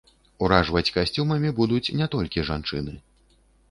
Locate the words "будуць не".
1.61-2.11